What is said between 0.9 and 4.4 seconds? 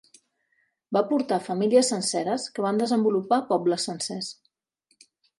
Va portar famílies senceres, que van desenvolupar pobles sencers.